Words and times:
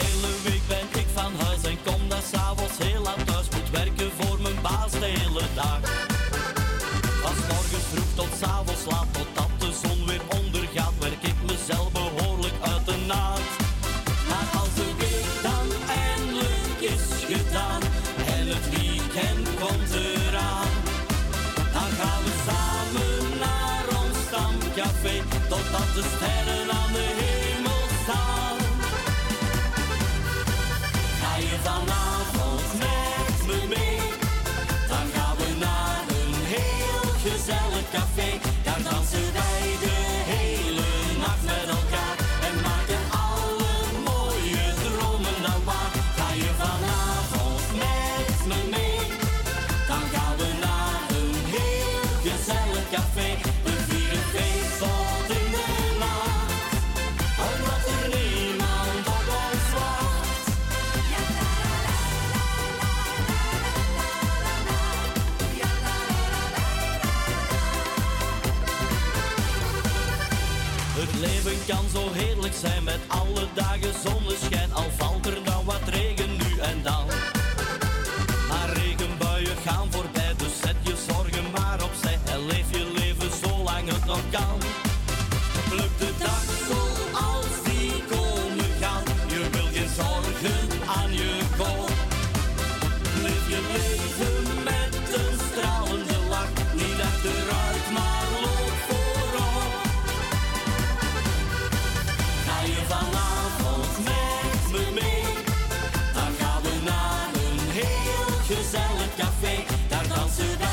hele 0.00 0.32
week 0.44 0.64
ben 0.68 1.00
ik 1.00 1.08
van 1.14 1.32
huis 1.44 1.62
en 1.62 1.78
kom 1.86 2.08
daar 2.08 2.26
s'avonds 2.32 2.78
heel 2.78 3.02
laat 3.02 3.26
thuis. 3.26 3.46
Moet 3.54 3.70
werken 3.70 4.10
voor 4.18 4.38
mijn 4.40 4.60
baas 4.62 4.92
de 4.92 5.10
hele 5.18 5.44
dag. 5.54 5.80
Van 7.22 7.36
morgens 7.50 7.86
vroeg 7.92 8.12
tot 8.14 8.32
s'avonds 8.40 8.84
laat, 8.90 9.08
totdat 9.16 9.52
de 9.62 9.70
zon 9.82 10.06
weer 10.06 10.24
ondergaat, 10.40 10.94
werk 10.98 11.22
ik 11.32 11.38
mezelf 11.50 11.88
behoorlijk 11.92 12.58
uit 12.60 12.84
de 12.90 12.98
naad. 13.06 13.46
Maar 14.28 14.48
als 14.60 14.72
de 14.80 14.88
week 15.02 15.28
dan 15.48 15.66
eindelijk 16.06 16.80
is 16.94 17.06
gedaan 17.32 17.82
en 18.36 18.44
het 18.54 18.66
weekend 18.76 19.46
komt 19.62 19.90
eraan, 20.06 20.72
dan 21.74 21.90
gaan 22.00 22.22
we 22.26 22.34
samen 22.48 23.38
naar 23.44 23.84
ons 24.00 24.16
stamcafé, 24.26 25.14
totdat 25.48 25.88
de 25.94 26.04
sterren 26.14 26.57
heerlijk 72.18 72.54
zijn 72.54 72.84
met 72.84 73.00
alle 73.08 73.46
dagen 73.54 73.92
zonneschijn. 73.92 74.17
Gezellig 108.48 109.14
café. 109.16 109.64
Daar 109.88 110.08
dansen 110.08 110.58
wij 110.58 110.67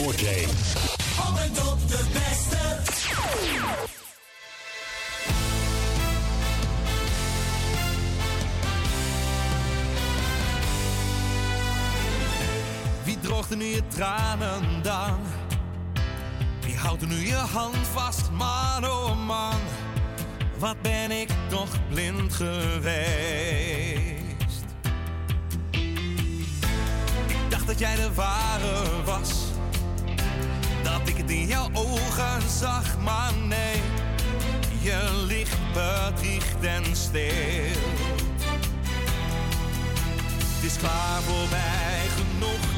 Noordzee. 0.00 0.46
Op 1.28 1.38
en 1.38 1.52
top 1.52 1.88
de 1.88 2.04
beste. 2.12 2.58
Wie 13.04 13.18
droogt 13.18 13.56
nu 13.56 13.64
je 13.64 13.82
tranen 13.88 14.82
dan? 14.82 15.18
Wie 16.60 16.76
houdt 16.76 17.02
er 17.02 17.08
nu 17.08 17.26
je 17.26 17.34
hand 17.34 17.76
vast, 17.92 18.30
man 18.30 18.84
oh 18.84 19.26
man? 19.26 19.58
Wat 20.58 20.82
ben 20.82 21.10
ik 21.10 21.28
toch 21.48 21.88
blind 21.88 22.32
geweest? 22.32 23.04
Ik 27.26 27.50
dacht 27.50 27.66
dat 27.66 27.78
jij 27.78 27.96
de 27.96 28.14
ware 28.14 29.02
was. 29.04 29.39
In 31.30 31.46
jouw 31.46 31.68
ogen 31.72 32.50
zag, 32.58 32.98
maar 32.98 33.32
nee. 33.48 33.80
Je 34.80 35.24
licht 35.26 35.58
bedriegt 35.72 36.64
en 36.64 36.96
steelt. 36.96 37.78
Het 40.44 40.64
is 40.64 40.76
klaar 40.76 41.20
voorbij 41.22 42.06
genoeg, 42.16 42.69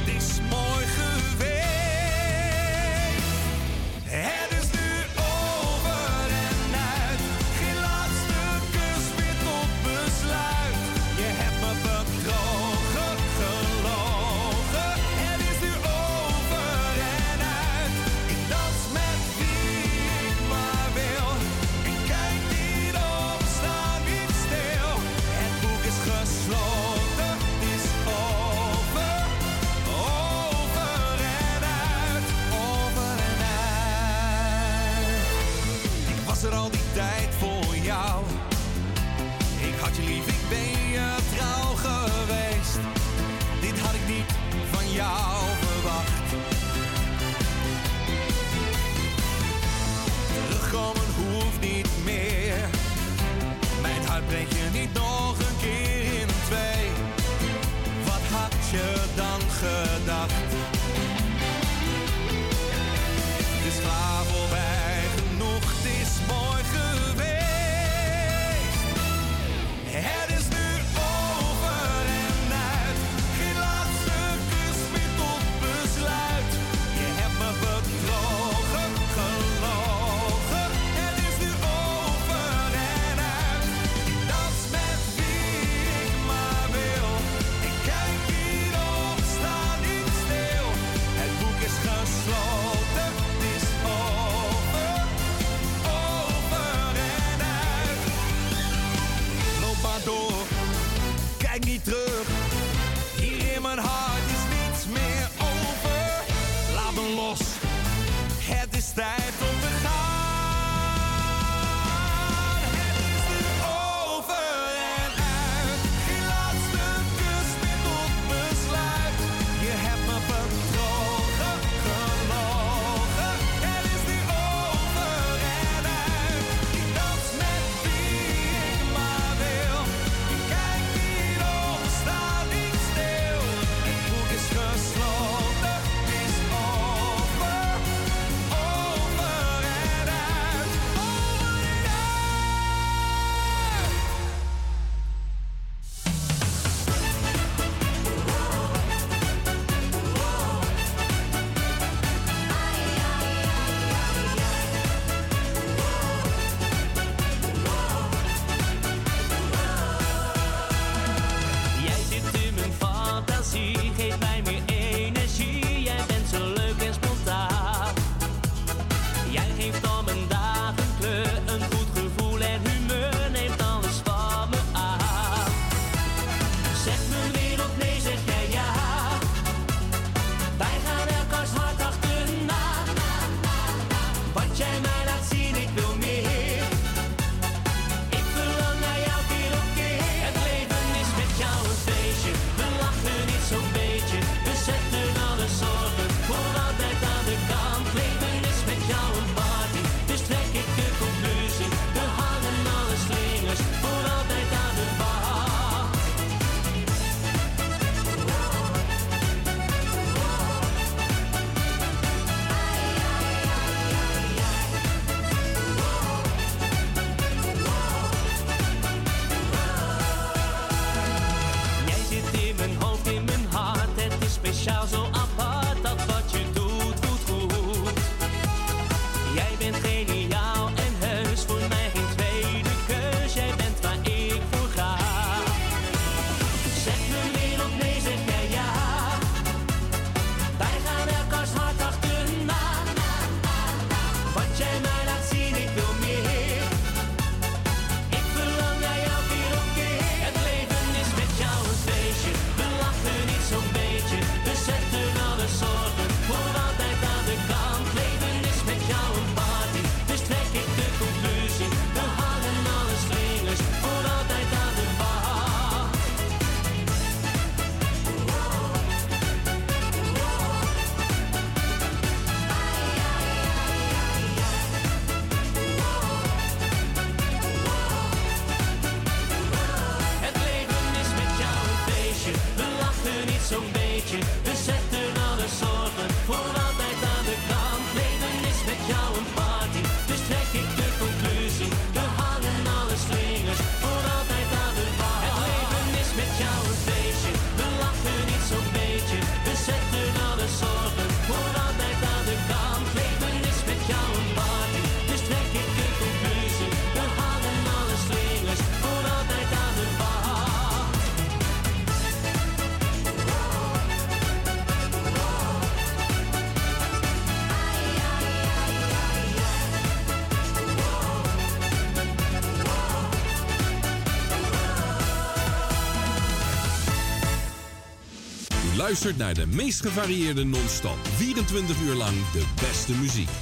luistert 328.93 329.17
naar 329.17 329.35
de 329.35 329.47
meest 329.47 329.81
gevarieerde 329.81 330.45
non-stop. 330.45 330.99
24 331.17 331.81
uur 331.81 331.95
lang 331.95 332.31
de 332.33 332.45
beste 332.61 332.93
muziek. 332.93 333.42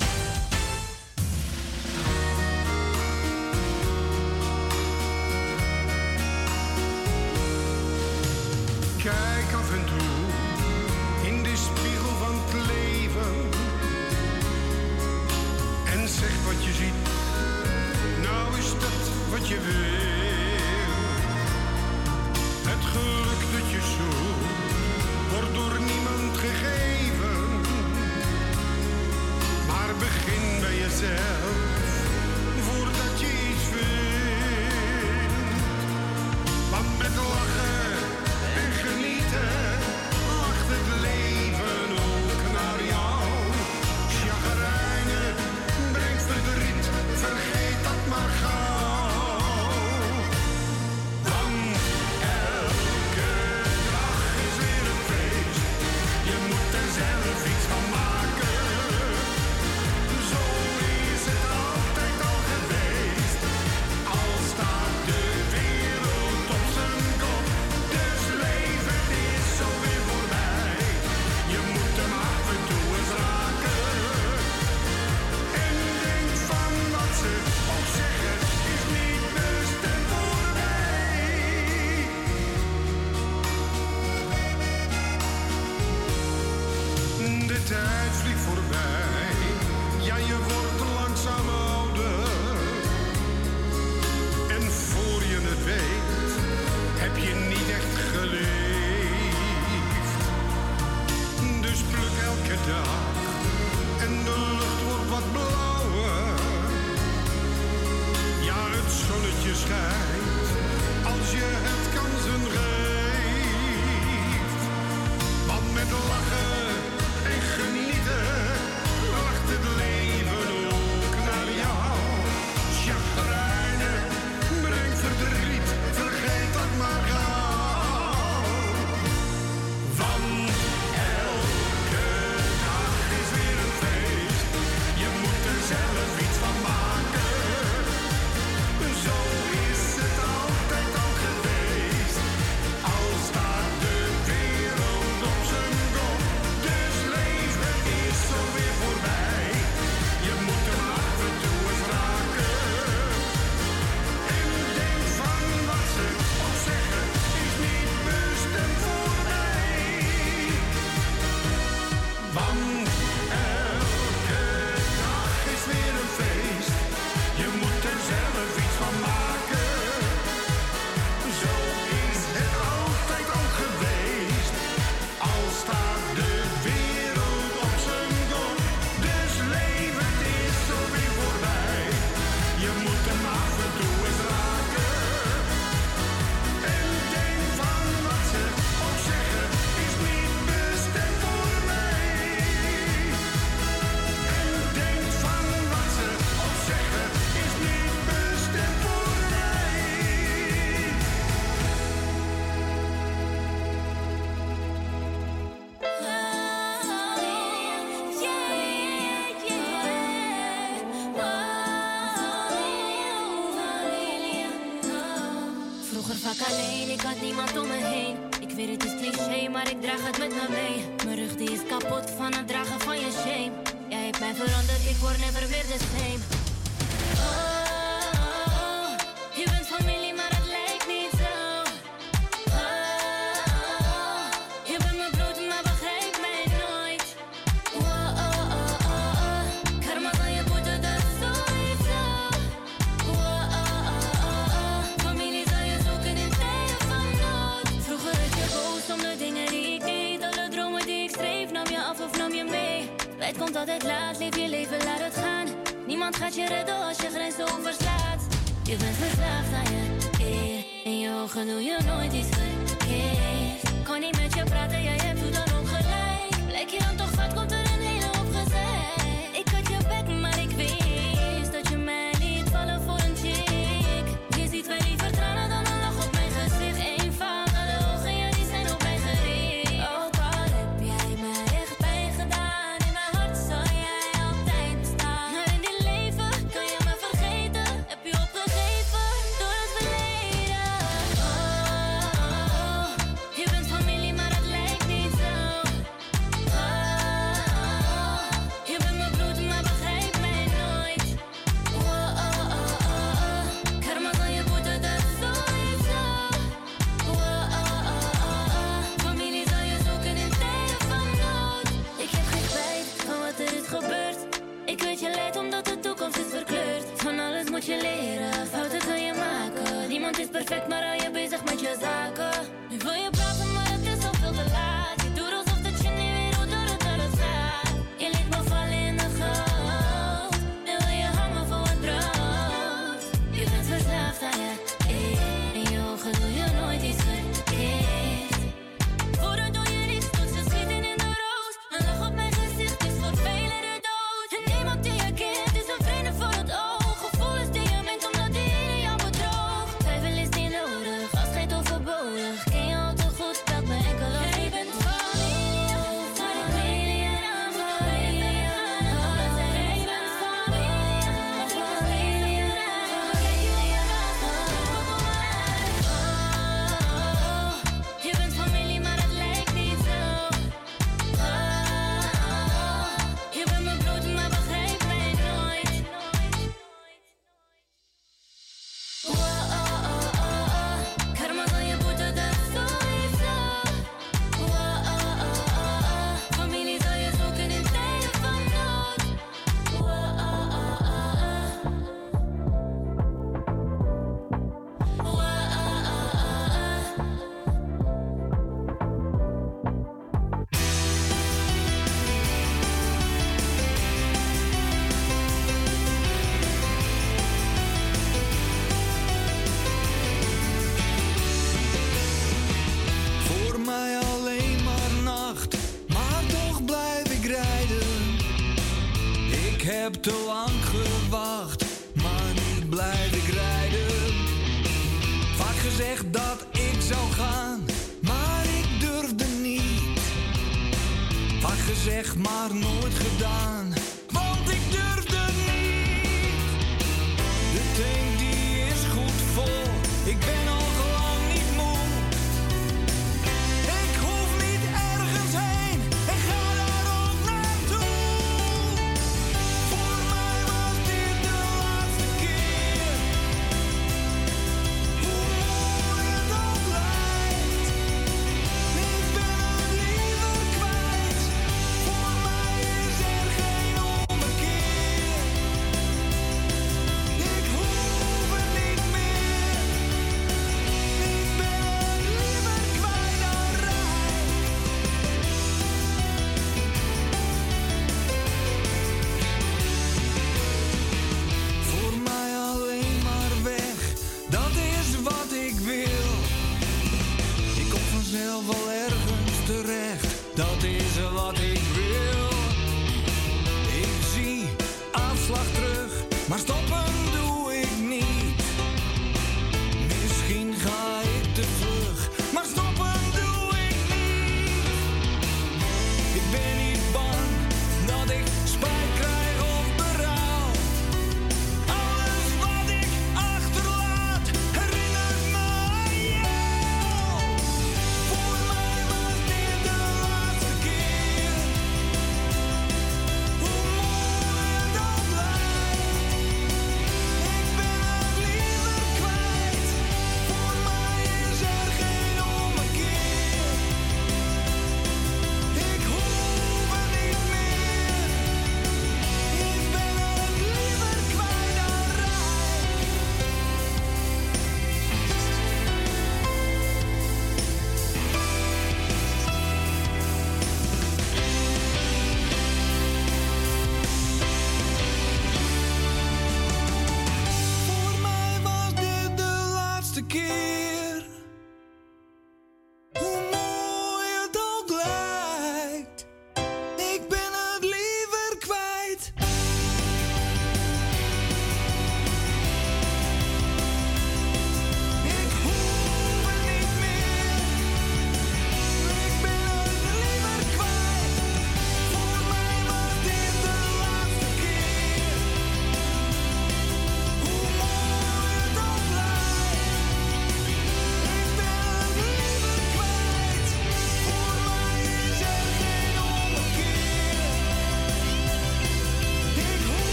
draag 219.97 220.07
het 220.07 220.19
met 220.19 220.29
me 220.29 220.49
mee. 220.51 220.85
Mijn 221.05 221.17
rug 221.17 221.37
die 221.37 221.51
is 221.51 221.61
kapot 221.69 222.11
van 222.17 222.35
het 222.35 222.49
dragen 222.49 222.81
van 222.81 223.01
je 223.01 223.11
shame. 223.11 223.53
Jij 223.89 224.05
hebt 224.05 224.21
mij 224.21 224.35
veranderd, 224.35 224.91
ik 224.91 224.97
word 224.97 225.19
never 225.19 225.49
weer 225.49 225.67
de 225.67 225.79
same. 225.97 226.40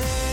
take 0.00 0.27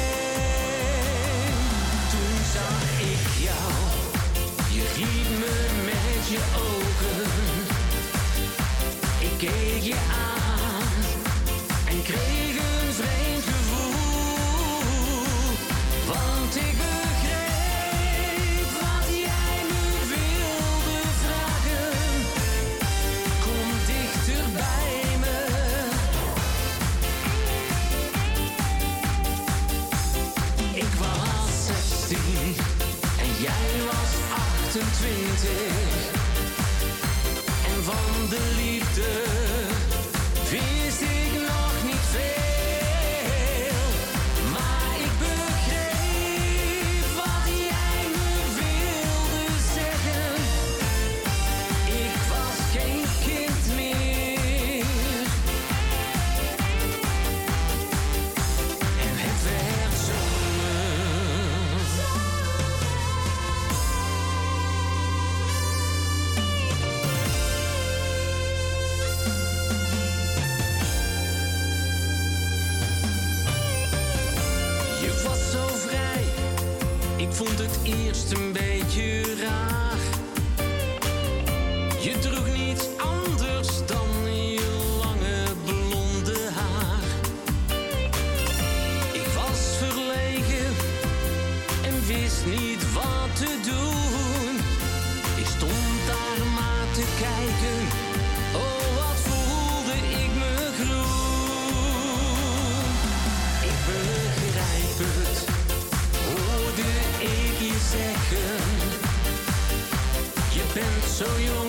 bent 111.17 111.47
zo 111.47 111.64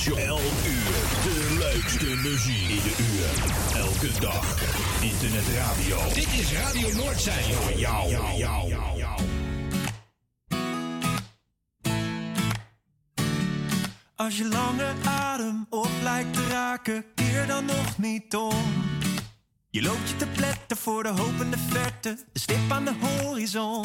internetstation. 0.00 0.18
Elk 0.18 0.66
uur 0.66 1.22
de 1.22 1.56
leukste 1.58 2.06
muziek 2.06 2.68
in 2.68 2.82
de 2.82 2.94
uur. 2.98 3.80
Elke 3.80 4.20
dag. 4.20 4.58
Internetradio. 5.02 6.12
Dit 6.14 6.40
is 6.40 6.52
Radio 6.52 6.94
Noordzee. 6.94 7.76
Jou. 7.76 8.10
jou, 8.10 8.36
jou, 8.36 8.68
jou. 8.96 9.20
Als 14.16 14.36
je 14.36 14.48
lange 14.48 14.92
adem 15.04 15.66
op 15.70 15.88
lijkt 16.02 16.34
te 16.34 16.46
raken, 16.48 17.04
keer 17.14 17.46
dan 17.46 17.64
nog 17.64 17.98
niet 17.98 18.36
om. 18.36 18.64
Je 19.70 19.82
loopt 19.82 20.08
je 20.08 20.16
te 20.16 20.26
pletten 20.26 20.76
voor 20.76 21.02
de 21.02 21.08
hoop 21.08 21.40
in 21.40 21.50
de 21.50 21.58
verte, 21.68 22.18
de 22.32 22.38
stip 22.38 22.70
aan 22.70 22.84
de 22.84 22.94
horizon. 23.00 23.84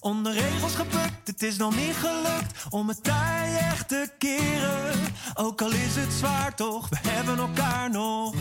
Onder 0.00 0.32
regels 0.32 0.74
gebukt, 0.74 1.26
het 1.26 1.42
is 1.42 1.56
nog 1.56 1.76
niet 1.76 1.94
gelukt 1.94 2.29
om 2.68 2.88
het 2.88 3.04
tij 3.04 3.56
echt 3.70 3.88
te 3.88 4.10
keren. 4.18 4.98
Ook 5.34 5.62
al 5.62 5.70
is 5.70 5.96
het 5.96 6.12
zwaar 6.12 6.54
toch, 6.54 6.88
we 6.88 6.96
hebben 7.08 7.38
elkaar 7.38 7.90
nog. 7.90 8.34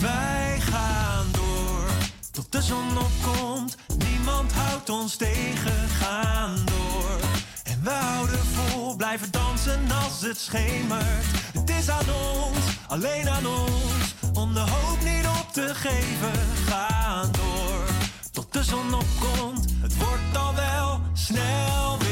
Wij 0.00 0.60
gaan 0.60 1.26
door 1.32 1.88
tot 2.30 2.52
de 2.52 2.62
zon 2.62 2.98
opkomt. 2.98 3.76
Niemand 3.98 4.52
houdt 4.52 4.88
ons 4.88 5.16
tegen, 5.16 5.88
gaan 5.88 6.56
door. 6.64 7.20
En 7.64 7.80
we 7.82 7.90
houden 7.90 8.44
vol, 8.44 8.96
blijven 8.96 9.30
dansen 9.30 9.80
als 10.04 10.20
het 10.20 10.38
schemert. 10.38 11.26
Het 11.52 11.70
is 11.70 11.88
aan 11.88 12.10
ons, 12.40 12.58
alleen 12.88 13.28
aan 13.28 13.46
ons, 13.46 14.14
om 14.32 14.54
de 14.54 14.60
hoop 14.60 14.98
niet 15.04 15.26
op 15.26 15.52
te 15.52 15.74
geven. 15.74 16.32
Gaan 16.66 17.30
door 17.32 17.84
tot 18.30 18.52
de 18.52 18.64
zon 18.64 18.94
opkomt. 18.94 19.64
Het 19.80 19.96
wordt 19.96 20.36
al 20.36 20.54
wel 20.54 21.00
snel 21.12 21.98
weer 21.98 22.09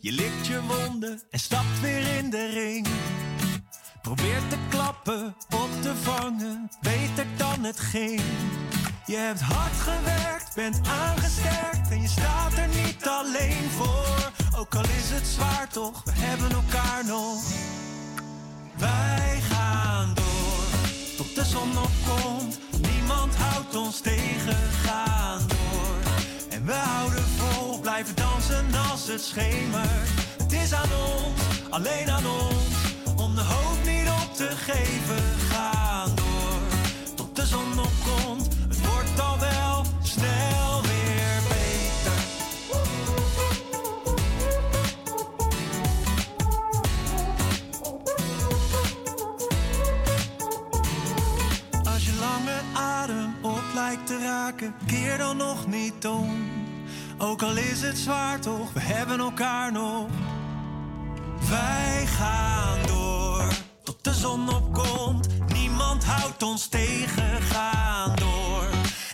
je 0.00 0.12
likt 0.12 0.46
je 0.46 0.60
wonden 0.62 1.22
en 1.30 1.38
stapt 1.38 1.80
weer 1.80 2.16
in 2.16 2.30
de 2.30 2.46
ring. 2.46 2.86
Probeer 4.02 4.40
te 4.48 4.56
klappen, 4.68 5.36
op 5.50 5.82
te 5.82 5.96
vangen, 6.02 6.70
beter 6.80 7.26
dan 7.36 7.64
het 7.64 7.80
ging. 7.80 8.20
Je 9.06 9.16
hebt 9.16 9.40
hard 9.40 9.72
gewerkt, 9.72 10.54
bent 10.54 10.80
aangesterkt 10.88 11.90
en 11.90 12.02
je 12.02 12.08
staat 12.08 12.52
er 12.52 12.68
niet 12.68 13.06
alleen 13.08 13.70
voor. 13.70 14.32
Ook 14.58 14.74
al 14.74 14.82
is 14.82 15.10
het 15.10 15.26
zwaar 15.26 15.68
toch, 15.68 16.04
we 16.04 16.12
hebben 16.14 16.50
elkaar 16.50 17.04
nog. 17.06 17.42
Wij 18.76 19.40
gaan 19.40 20.14
door 20.14 20.64
tot 21.16 21.34
de 21.34 21.44
zon 21.44 21.70
opkomt. 21.78 22.58
Niemand 22.80 23.36
houdt 23.36 23.76
ons 23.76 24.00
tegen, 24.00 24.56
gaan 24.84 25.48
door. 25.48 26.12
En 26.50 26.66
we 26.66 26.72
houden 26.72 27.19
dansen 29.10 29.72
als 29.72 30.08
het 30.42 30.52
is 30.52 30.72
aan 30.72 30.88
ons, 30.92 31.40
alleen 31.70 32.10
aan 32.10 32.26
ons, 32.26 32.74
om 33.16 33.34
de 33.34 33.40
hoop 33.40 33.84
niet 33.84 34.08
op 34.08 34.34
te 34.34 34.48
geven. 34.56 35.22
Gaan 35.50 36.14
door, 36.14 36.60
tot 37.14 37.36
de 37.36 37.46
zon 37.46 37.78
opkomt. 37.78 38.48
Het 38.68 38.86
wordt 38.86 39.20
al 39.20 39.38
wel 39.38 39.84
snel 40.02 40.82
weer 40.82 41.42
beter. 41.48 42.12
Als 51.92 52.04
je 52.04 52.14
lange 52.20 52.60
adem 52.74 53.34
op 53.42 53.62
lijkt 53.74 54.06
te 54.06 54.18
raken, 54.18 54.74
keer 54.86 55.18
dan 55.18 55.36
nog 55.36 55.66
niet 55.66 56.06
om. 56.06 56.49
Ook 57.22 57.42
al 57.42 57.56
is 57.56 57.82
het 57.82 57.98
zwaar 57.98 58.40
toch, 58.40 58.72
we 58.72 58.80
hebben 58.80 59.18
elkaar 59.18 59.72
nog. 59.72 60.06
Wij 61.48 62.06
gaan 62.06 62.78
door 62.86 63.44
tot 63.82 64.04
de 64.04 64.14
zon 64.14 64.54
opkomt. 64.54 65.28
Niemand 65.52 66.04
houdt 66.04 66.42
ons 66.42 66.66
tegen, 66.66 67.42
gaan 67.42 68.16
door. 68.16 68.64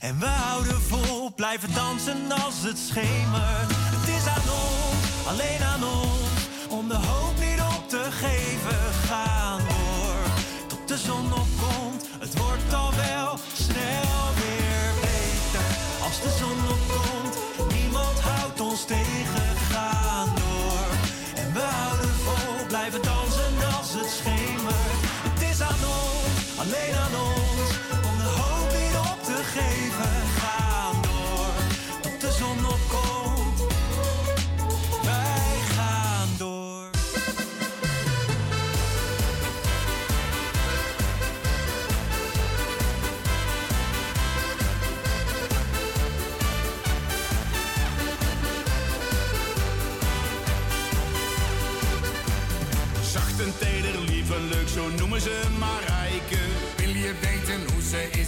En 0.01 0.19
we 0.19 0.27
houden 0.27 0.83
vol, 0.83 1.35
blijven 1.35 1.75
dansen 1.75 2.33
als 2.33 2.63
het 2.63 2.79
schemert. 2.79 3.71
Het 3.71 4.09
is 4.09 4.27
aan 4.27 4.51
ons, 4.65 5.27
alleen 5.27 5.63
aan 5.63 5.85
ons, 5.85 6.49
om 6.69 6.89
de 6.89 6.95
hoop 6.95 7.39
niet 7.39 7.61
op 7.61 7.89
te 7.89 8.07
geven. 8.11 8.93
Gaan 9.09 9.59
door 9.59 10.33
tot 10.67 10.89
de 10.89 10.99
zon 10.99 11.25
opkomt. 11.25 11.56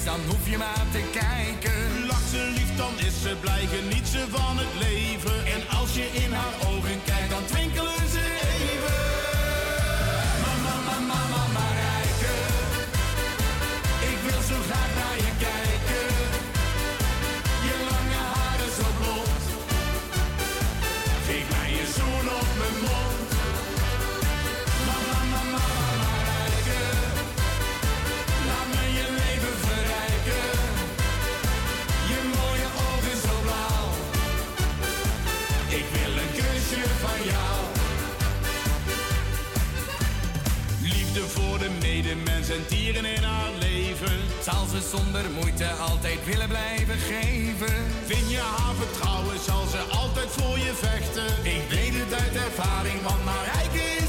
Dan 0.09 0.21
hoef 0.29 0.49
je 0.51 0.59
maar 0.59 0.87
te 0.93 1.03
kijken. 1.13 2.07
Lacht 2.07 2.29
ze 2.31 2.51
lief, 2.57 2.77
dan 2.77 2.95
is 3.07 3.23
ze 3.23 3.33
blij, 3.41 3.65
geniet 3.75 4.07
ze 4.09 4.23
van 4.31 4.59
het 4.63 4.75
leven. 4.87 5.39
En 5.55 5.63
als 5.79 5.95
je 5.95 6.07
in 6.25 6.33
haar 6.33 6.55
ogen 6.71 7.01
kijkt, 7.05 7.31
dan 7.31 7.45
twinkelen 7.45 7.88
medemens 42.49 42.71
en 42.71 42.77
dieren 42.77 43.05
in 43.05 43.23
haar 43.23 43.53
leven. 43.59 44.19
Zal 44.43 44.67
ze 44.67 44.81
zonder 44.97 45.25
moeite 45.31 45.69
altijd 45.71 46.25
willen 46.25 46.49
blijven 46.49 46.99
geven. 46.99 47.75
Vind 48.07 48.31
je 48.31 48.39
haar 48.39 48.75
vertrouwen, 48.75 49.39
zal 49.41 49.67
ze 49.67 49.79
altijd 49.79 50.29
voor 50.29 50.59
je 50.59 50.73
vechten. 50.75 51.27
Ik 51.43 51.63
weet 51.69 51.95
het 51.95 52.21
uit 52.21 52.35
ervaring, 52.35 53.03
want 53.03 53.25
Marijke 53.25 53.83
is 54.03 54.08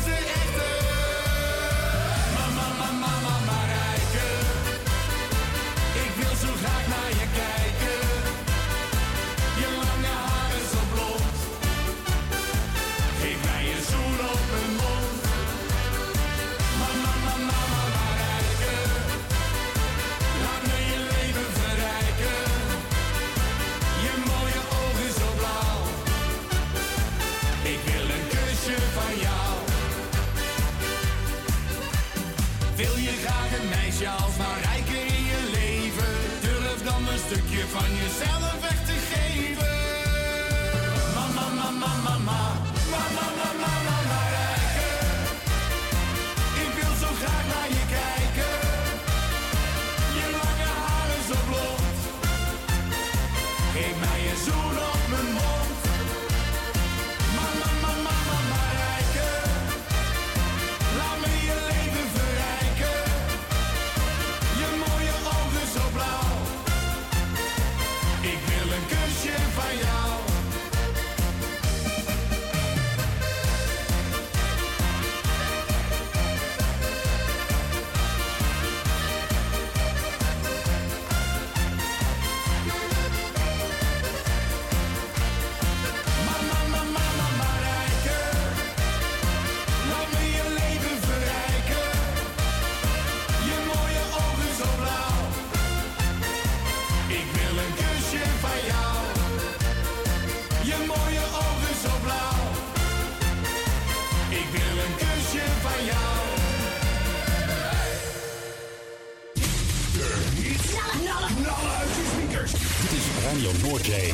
Knallen 110.67 111.77
uit 111.79 111.89
je 111.95 112.11
speakers. 112.13 112.51
Dit 112.51 112.91
is 112.91 113.23
Radio 113.23 113.51
Noordzee. 113.69 114.13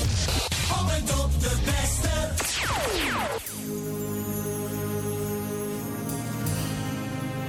Op 0.82 0.90
en 0.90 1.06
top 1.06 1.40
de 1.40 1.52
beste. 1.66 2.10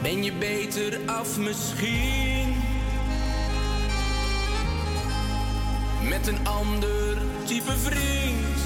Ben 0.02 0.24
je 0.24 0.32
beter 0.32 0.98
af 1.06 1.36
misschien? 1.38 2.54
Met 6.08 6.26
een 6.26 6.46
ander 6.46 7.18
type 7.44 7.72
vriend. 7.78 8.58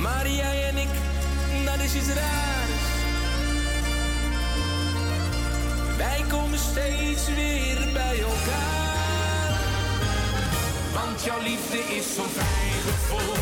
Maar 0.00 0.28
jij 0.28 0.68
en 0.68 0.76
ik, 0.76 0.88
dat 1.64 1.80
is 1.80 1.94
iets 1.94 2.08
raars. 2.08 2.63
Wij 6.04 6.24
komen 6.28 6.58
steeds 6.58 7.24
weer 7.40 7.78
bij 7.92 8.18
elkaar. 8.32 9.52
Want 10.96 11.24
jouw 11.24 11.40
liefde 11.50 11.78
is 11.98 12.06
zo'n 12.16 12.32
vrij 12.38 12.70
gevoel. 12.86 13.34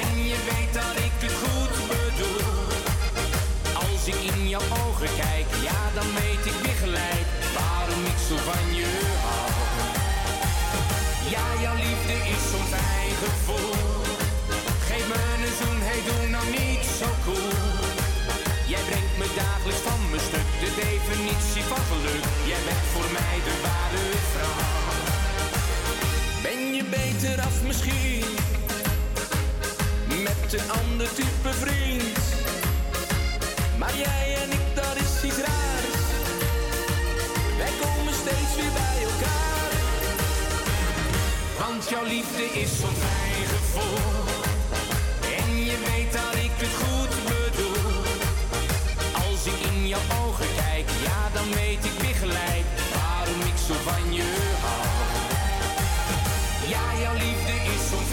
En 0.00 0.10
je 0.30 0.38
weet 0.50 0.72
dat 0.80 0.96
ik 1.06 1.14
het 1.24 1.36
goed 1.42 1.74
bedoel. 1.90 2.48
Als 3.82 4.02
ik 4.12 4.20
in 4.34 4.48
jouw 4.48 4.66
ogen 4.84 5.10
kijk, 5.22 5.48
ja 5.68 5.80
dan 5.98 6.08
weet 6.20 6.44
ik 6.50 6.58
weer 6.64 6.78
gelijk 6.84 7.26
waarom 7.58 8.02
ik 8.12 8.18
zo 8.28 8.36
van 8.48 8.64
je 8.78 8.90
hou. 9.26 9.50
Ja, 11.34 11.46
jouw 11.62 11.76
liefde 11.86 12.16
is 12.34 12.42
zo'n 12.50 12.68
fijn 12.74 13.14
gevoel. 13.24 13.74
Geef 14.88 15.04
me 15.10 15.18
een 15.34 15.54
zoen, 15.58 15.80
hey 15.88 16.00
doe 16.06 16.28
nou 16.34 16.46
niet 16.58 16.84
zo 16.98 17.08
cool. 17.24 17.50
Jij 18.72 18.82
brengt 18.88 19.16
me 19.20 19.26
dagelijks 19.42 19.82
van 19.88 19.99
de 20.74 20.82
definitie 20.82 21.62
van 21.62 21.82
geluk. 21.90 22.24
Jij 22.46 22.62
bent 22.64 22.84
voor 22.92 23.08
mij 23.12 23.36
de 23.48 23.54
ware 23.62 24.06
vrouw. 24.32 24.92
Ben 26.42 26.74
je 26.74 26.84
beter 26.84 27.40
af 27.40 27.62
misschien? 27.66 28.24
Met 30.22 30.52
een 30.60 30.70
ander 30.70 31.08
type 31.14 31.52
vriend. 31.62 32.18
Maar 33.78 33.94
jij 33.96 34.36
en 34.42 34.50
ik, 34.50 34.66
dat 34.74 34.96
is 34.96 35.24
iets 35.28 35.40
raars. 35.46 36.06
Wij 37.58 37.72
komen 37.82 38.14
steeds 38.14 38.52
weer 38.56 38.72
bij 38.82 38.98
elkaar. 39.10 39.72
Want 41.58 41.88
jouw 41.88 42.04
liefde 42.04 42.44
is 42.60 42.70
zo'n 42.80 42.96
fijn 43.04 43.46
gevoel. 43.54 43.98
En 45.38 45.64
je 45.64 45.76
weet 45.88 46.12
dat 46.12 46.34
ik 46.34 46.52
het 46.56 46.74
goed 46.74 47.24
bedoel. 47.24 47.39
Jouw 49.90 50.26
ogen 50.26 50.46
kijk, 50.56 50.88
ja 51.02 51.20
dan 51.32 51.48
weet 51.54 51.84
ik 51.84 51.96
weer 52.00 52.14
gelijk 52.14 52.64
waarom 52.94 53.40
ik 53.40 53.58
zo 53.66 53.74
van 53.88 54.14
je 54.14 54.22
hou. 54.62 54.86
Ja, 56.72 57.00
jouw 57.02 57.14
liefde 57.14 57.52
is 57.74 57.88
zo'n 57.90 58.06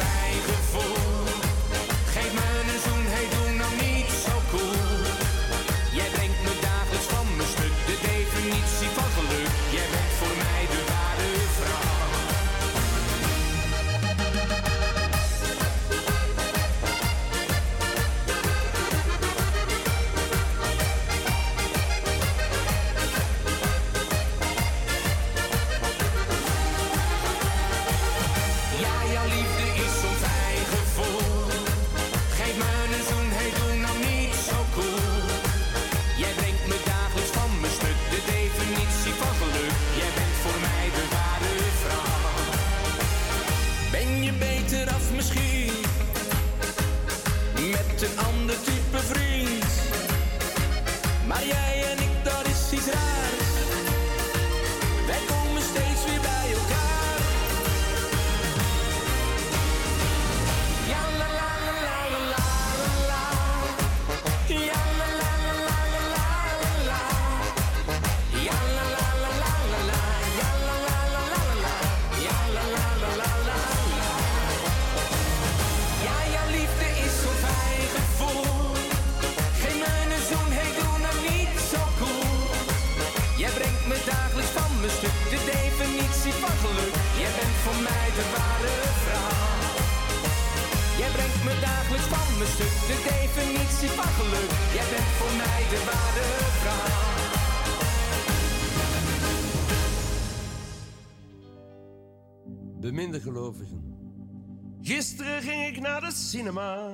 Gisteren 104.82 105.42
ging 105.42 105.76
ik 105.76 105.82
naar 105.82 106.02
de 106.02 106.12
cinema. 106.12 106.94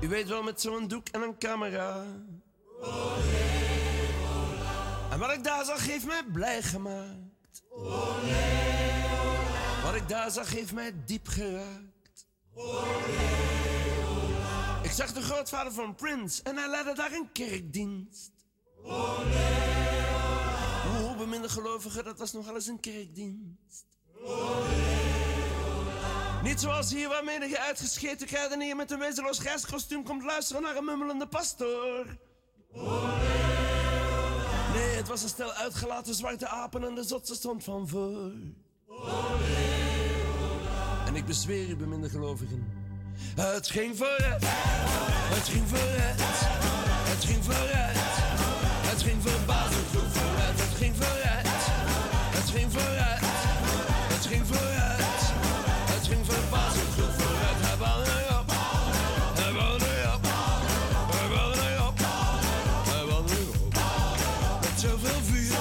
U 0.00 0.08
weet 0.08 0.28
wel, 0.28 0.42
met 0.42 0.60
zo'n 0.60 0.88
doek 0.88 1.08
en 1.08 1.22
een 1.22 1.38
camera. 1.38 2.04
En 5.10 5.18
wat 5.18 5.32
ik 5.32 5.44
daar 5.44 5.64
zag, 5.64 5.86
heeft 5.86 6.06
mij 6.06 6.22
blij 6.32 6.62
gemaakt. 6.62 7.62
Wat 9.82 9.94
ik 9.94 10.08
daar 10.08 10.30
zag, 10.30 10.50
heeft 10.50 10.72
mij 10.72 10.92
diep 11.04 11.28
geraakt. 11.28 12.26
Ik 14.82 14.90
zag 14.90 15.12
de 15.12 15.22
grootvader 15.22 15.72
van 15.72 15.94
Prince 15.94 16.42
en 16.42 16.56
hij 16.56 16.68
leidde 16.68 16.94
daar 16.94 17.12
een 17.12 17.28
kerkdienst. 17.32 18.32
Beminde 21.26 21.48
gelovigen, 21.48 22.04
dat 22.04 22.18
was 22.18 22.32
nogal 22.32 22.54
eens 22.54 22.66
een 22.66 22.80
kerkdienst. 22.80 23.84
Niet 26.42 26.60
zoals 26.60 26.92
hier 26.92 27.08
waar 27.08 27.24
menige 27.24 27.58
uitgescheten 27.58 28.26
kruidenier 28.26 28.76
met 28.76 28.90
een 28.90 28.98
wezenloos 28.98 29.38
grijskostuum 29.38 30.04
komt 30.04 30.22
luisteren 30.22 30.62
naar 30.62 30.76
een 30.76 30.84
mummelende 30.84 31.26
pastoor. 31.26 32.06
Nee, 34.74 34.96
het 34.96 35.08
was 35.08 35.22
een 35.22 35.28
stel 35.28 35.52
uitgelaten 35.52 36.14
zwarte 36.14 36.48
apen 36.48 36.84
en 36.84 36.94
de 36.94 37.04
zotse 37.04 37.34
stond 37.34 37.64
van 37.64 37.88
voor. 37.88 38.32
En 41.06 41.14
ik 41.14 41.24
bezweer 41.26 41.68
u, 41.68 41.76
beminde 41.76 42.08
gelovigen. 42.08 42.72
Het 43.36 43.68
ging 43.68 43.96
vooruit, 43.96 44.42
het 45.34 45.48
ging 45.48 45.68
vooruit, 45.68 46.20
het 47.08 47.24
ging 47.24 47.44
vooruit. 47.44 48.05
Het 49.06 49.14
ging 49.14 49.34
verbazend 49.34 49.86
goed 49.94 50.12
vooruit, 50.12 50.58
het 50.60 50.76
ging 50.78 50.94
vooruit, 50.96 51.46
het 52.36 52.50
ging 52.50 52.72
vooruit, 52.72 53.20
het 54.12 54.26
ging 54.26 54.46
vooruit. 54.46 55.22
Het 55.94 56.06
ging 56.06 56.26
verbazend 56.26 56.90
goed 56.96 57.14
vooruit, 57.18 57.58
hij 57.66 57.76
wou 57.76 58.02
erop, 58.02 58.50
hij 59.40 59.52
wou 59.52 59.74
erop, 59.74 60.22
hij 61.14 61.28
wou 61.28 61.52
erop, 61.68 61.98
hij 62.90 63.04
wou 63.04 63.24
erop. 63.38 63.74
Met 64.60 64.80
zoveel 64.80 65.20
vuur, 65.22 65.56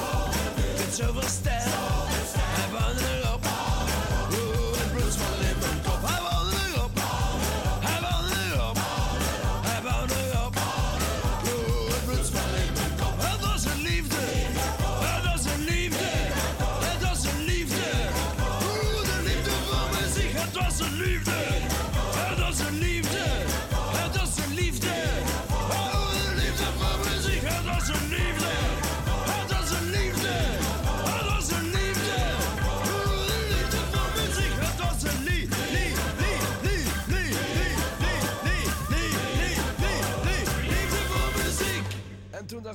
met 0.78 0.96
zoveel 0.96 1.30
stijl, 1.30 1.55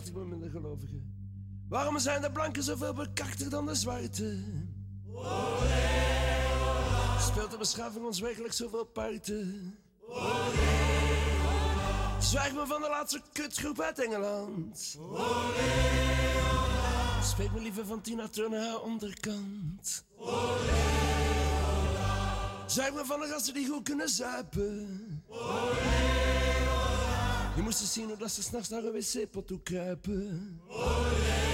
Ik 0.07 0.13
bij 0.13 0.25
mijn 0.25 0.51
gelovigen, 0.51 1.15
waarom 1.69 1.99
zijn 1.99 2.23
de 2.23 2.33
blanken 2.33 2.63
zoveel 2.63 2.93
bekakter 2.95 3.51
dan 3.51 3.67
de 3.67 3.75
zwarte? 3.75 4.39
Speelt 7.21 7.51
de 7.51 7.57
beschaving 7.59 8.05
ons 8.05 8.21
werkelijk 8.21 8.53
zoveel 8.53 8.85
parten? 8.85 9.79
Zwijg 12.19 12.55
me 12.55 12.67
van 12.67 12.81
de 12.81 12.89
laatste 12.89 13.23
kutgroep 13.33 13.81
uit 13.81 14.05
Engeland. 14.05 14.99
Spreek 17.23 17.53
me 17.53 17.61
liever 17.61 17.87
van 17.87 18.01
Tina 18.01 18.29
Turner 18.29 18.61
haar 18.61 18.81
onderkant. 18.81 20.05
Zwijg 22.67 22.95
me 22.95 23.05
van 23.05 23.21
de 23.21 23.27
gasten 23.27 23.55
die 23.55 23.69
goed 23.69 23.83
kunnen 23.83 24.09
zuipen. 24.09 25.25
Je 27.57 27.63
moest 27.63 27.79
zien 27.79 28.09
hoe 28.09 28.17
dat 28.17 28.31
ze 28.31 28.43
s'nachts 28.43 28.69
naar 28.69 28.83
een 28.85 28.93
wc-pot 28.93 29.47
toe 29.47 29.63
kruipen. 29.63 30.61
Olé. 30.69 31.51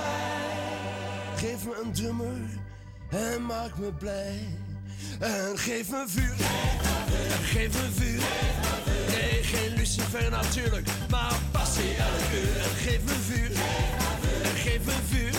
Geef 1.35 1.65
me 1.65 1.81
een 1.83 1.93
dummer 1.93 2.61
en 3.09 3.45
maak 3.45 3.77
me 3.77 3.93
blij. 3.93 4.57
En 5.19 5.57
geef 5.57 5.89
me 5.89 6.03
vuur, 6.07 6.35
en 7.31 7.43
geef 7.43 7.73
me 7.73 7.89
vuur. 7.91 8.21
Nee, 9.07 9.43
geen 9.43 9.73
lucifer 9.75 10.29
natuurlijk, 10.29 10.87
maar 11.09 11.39
passie 11.51 11.95
en 11.95 12.13
uur. 12.33 12.57
En 12.57 12.75
geef 12.75 13.03
me 13.03 13.13
vuur, 13.13 13.51
en 14.43 14.55
geef 14.55 14.85
me 14.85 14.95
vuur. 15.09 15.33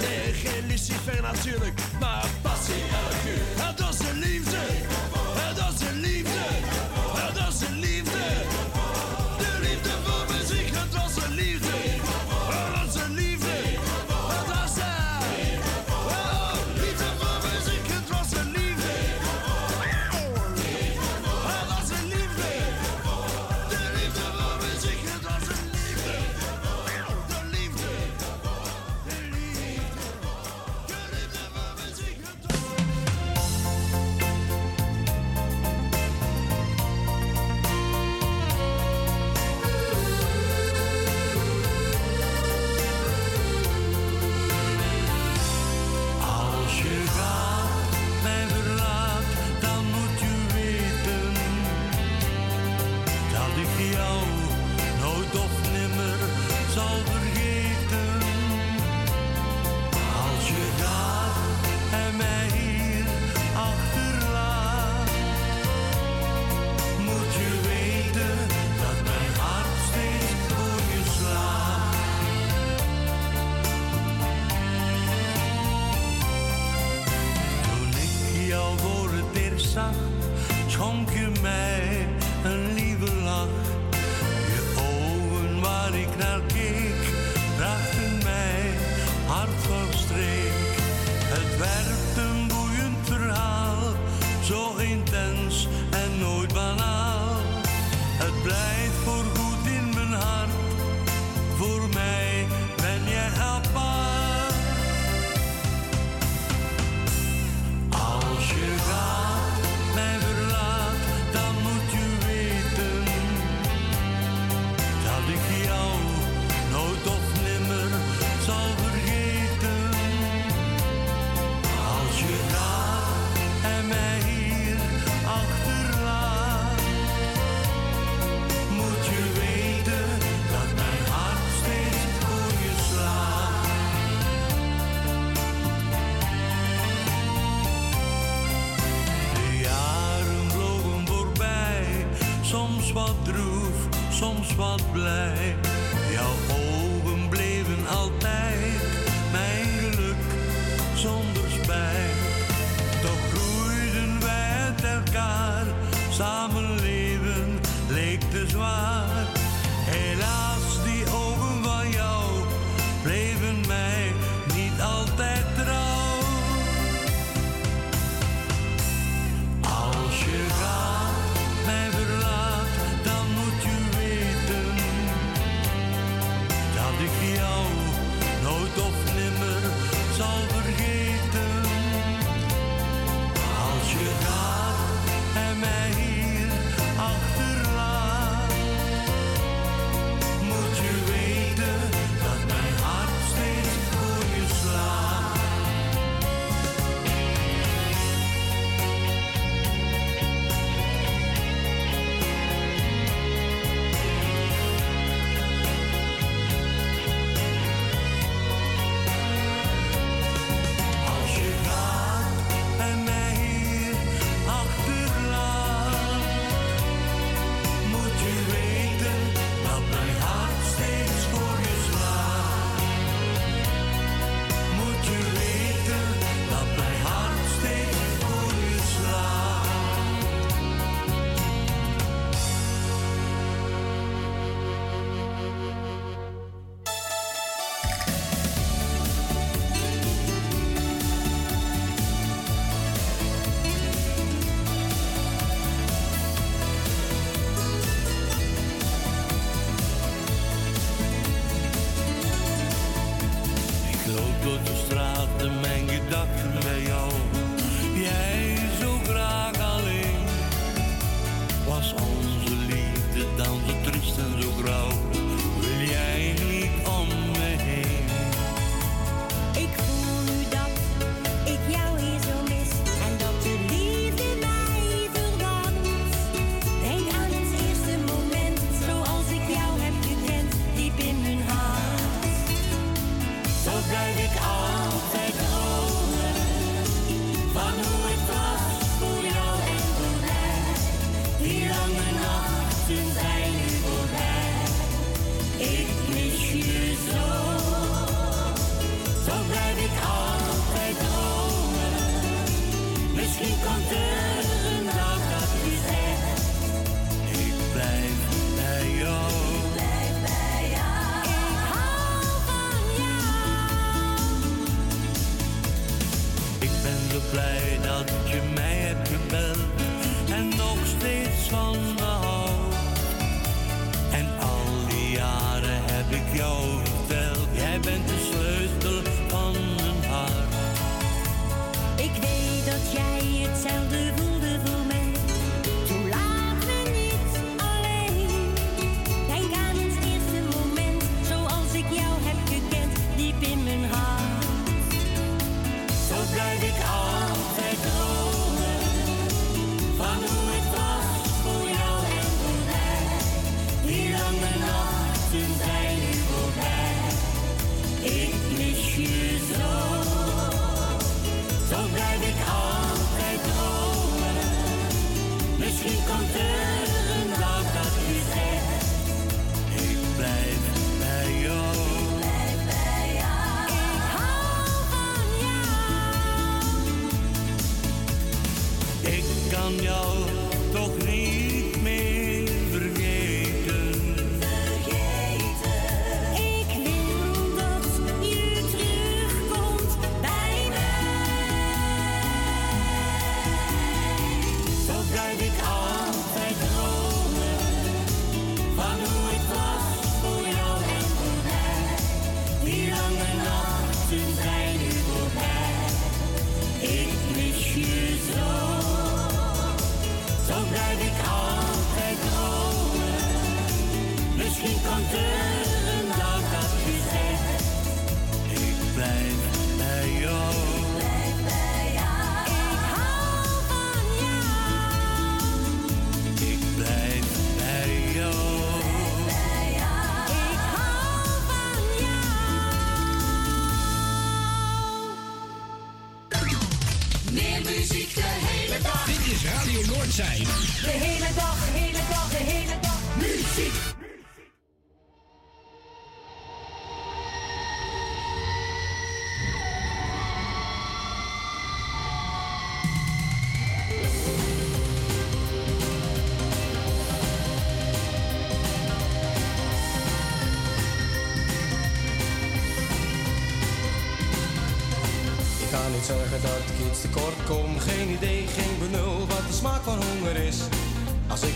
Nee, 0.00 0.32
geen 0.32 0.66
lucifer 0.66 1.22
natuurlijk, 1.22 1.80
maar 2.00 2.26
passie 2.42 2.74
elk 2.74 3.36
uur. 3.36 3.62
dreams. 4.42 4.93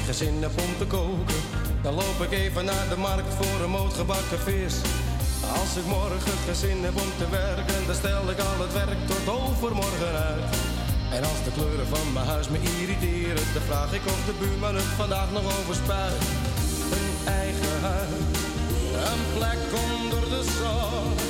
Geen 0.09 0.27
zin 0.27 0.43
heb 0.43 0.61
om 0.61 0.73
te 0.79 0.87
koken, 0.87 1.43
dan 1.83 1.95
loop 1.95 2.19
ik 2.21 2.33
even 2.33 2.65
naar 2.65 2.89
de 2.89 2.97
markt 2.97 3.35
voor 3.35 3.65
een 3.65 3.71
moot 3.71 3.95
gebakken 3.95 4.39
vis. 4.39 4.75
Als 5.61 5.77
ik 5.81 5.87
morgen 5.87 6.37
geen 6.45 6.55
zin 6.55 6.85
heb 6.85 6.97
om 7.05 7.13
te 7.19 7.29
werken, 7.31 7.87
dan 7.87 7.95
stel 7.95 8.31
ik 8.31 8.39
al 8.39 8.59
het 8.65 8.73
werk 8.73 9.01
tot 9.07 9.35
overmorgen 9.41 10.15
uit. 10.29 10.45
En 11.17 11.23
als 11.31 11.41
de 11.45 11.53
kleuren 11.57 11.87
van 11.87 12.13
mijn 12.13 12.27
huis 12.27 12.49
me 12.49 12.59
irriteren, 12.79 13.47
dan 13.55 13.63
vraag 13.71 13.93
ik 13.93 14.05
of 14.07 14.21
de 14.27 14.35
buurman 14.41 14.75
het 14.75 14.93
vandaag 15.03 15.31
nog 15.33 15.47
overspuit. 15.59 16.23
Een 16.97 17.09
eigen 17.43 17.81
huis, 17.81 18.25
een 19.11 19.23
plek 19.37 19.63
onder 19.93 20.25
de 20.35 20.43
zon. 20.59 21.28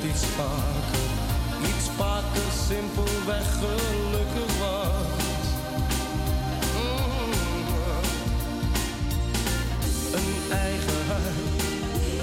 Net 0.00 0.10
iets 0.10 0.24
vaker, 0.24 1.08
iets 1.60 1.88
vaker 1.96 2.50
simpelweg 2.66 3.46
gelukkig 3.58 4.58
was. 4.58 5.46
Mm. 6.76 7.32
Een 10.18 10.52
eigen 10.52 11.06
huis, 11.08 11.62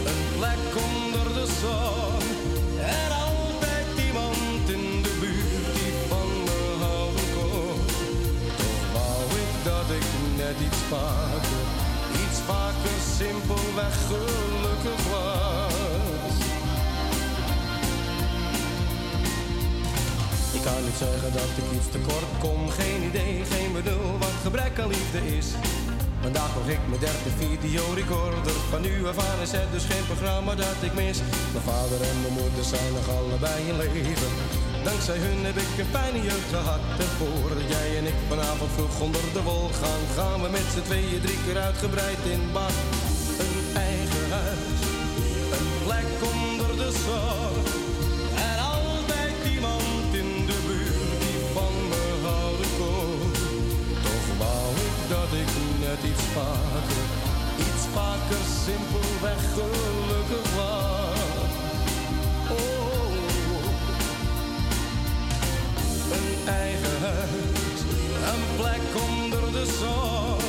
een 0.09 0.23
plek 0.38 0.63
onder 0.88 1.34
de 1.34 1.45
zon. 1.61 2.23
En 2.80 3.11
altijd 3.11 3.88
iemand 4.07 4.69
in 4.69 5.01
de 5.01 5.17
buurt 5.19 5.73
die 5.75 5.93
van 6.09 6.30
me 6.45 6.84
houden 6.84 7.30
kon. 7.36 7.80
Toch 8.57 8.84
wou 8.93 9.23
ik 9.43 9.51
dat 9.63 9.95
ik 9.99 10.07
net 10.36 10.57
iets 10.67 10.82
vaker, 10.89 11.65
iets 12.23 12.39
vaker 12.45 12.99
simpelweg 13.17 13.95
gelukkig 14.07 15.01
was. 15.11 15.76
Kan 20.68 20.84
niet 20.89 21.03
zeggen 21.07 21.32
dat 21.39 21.51
ik 21.61 21.68
iets 21.78 21.89
tekort 21.95 22.32
kom, 22.43 22.61
geen 22.80 23.01
idee, 23.09 23.36
geen 23.53 23.72
bedoel 23.78 24.11
wat 24.24 24.38
gebrek 24.45 24.76
aan 24.80 24.91
liefde 24.95 25.22
is. 25.38 25.47
Vandaag 26.26 26.51
nog 26.55 26.68
ik 26.76 26.84
mijn 26.89 27.03
derde 27.07 27.32
videorecorder. 27.41 28.57
Van 28.72 28.82
nu 28.82 28.93
af 29.11 29.20
aan 29.28 29.39
is 29.45 29.51
het 29.51 29.72
dus 29.76 29.86
geen 29.91 30.05
programma 30.11 30.53
dat 30.65 30.80
ik 30.88 30.93
mis. 31.01 31.18
Mijn 31.53 31.68
vader 31.72 31.99
en 32.09 32.18
mijn 32.24 32.38
moeder 32.39 32.65
zijn 32.74 32.91
nog 32.97 33.07
allebei 33.18 33.59
in 33.72 33.78
leven. 33.86 34.32
Dankzij 34.88 35.20
hun 35.26 35.39
heb 35.49 35.57
ik 35.65 35.72
een 35.78 35.93
fijne 35.97 36.22
jeugd 36.30 36.51
gehad. 36.55 36.84
En 37.03 37.11
voordat 37.20 37.68
jij 37.76 37.89
en 37.99 38.05
ik 38.11 38.20
vanavond 38.32 38.72
vroeg 38.76 38.95
onder 39.07 39.26
de 39.36 39.43
wol 39.49 39.70
gaan, 39.82 40.03
gaan 40.18 40.39
we 40.43 40.49
met 40.57 40.68
z'n 40.74 40.88
tweeën 40.88 41.22
drie 41.26 41.39
keer 41.43 41.59
uitgebreid 41.68 42.22
in 42.34 42.43
bad. 42.55 42.76
Net 55.88 56.03
iets 56.11 56.25
vaker, 56.35 57.07
iets 57.67 57.83
vaker 57.93 58.43
simpelweg 58.65 59.41
gelukkig 59.55 60.47
was. 60.55 61.51
Oh, 62.57 63.11
een 66.15 66.29
eigen 66.63 66.99
huis, 67.01 67.79
een 68.31 68.43
plek 68.59 68.85
onder 69.09 69.45
de 69.51 69.65
zon. 69.79 70.41